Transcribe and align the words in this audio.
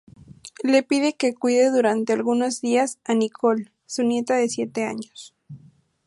Le 0.63 0.81
pide 0.81 1.13
que 1.15 1.35
cuide 1.35 1.69
durante 1.69 2.11
algunos 2.11 2.59
días 2.59 2.97
a 3.05 3.13
Nicole, 3.13 3.71
su 3.85 4.01
nieta 4.01 4.33
de 4.35 4.49
siete 4.49 4.83
años. 4.83 5.35